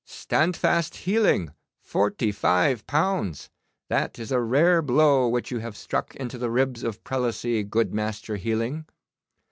Stand 0.03 0.57
fast 0.57 0.95
Healing, 0.95 1.53
forty 1.79 2.31
five 2.31 2.87
pounds. 2.87 3.51
That 3.87 4.17
is 4.17 4.31
a 4.31 4.39
rare 4.41 4.81
blow 4.81 5.29
which 5.29 5.51
you 5.51 5.59
have 5.59 5.77
struck 5.77 6.15
into 6.15 6.39
the 6.39 6.49
ribs 6.49 6.81
of 6.81 7.03
Prelacy, 7.03 7.63
good 7.63 7.93
Master 7.93 8.37
Healing. 8.37 8.87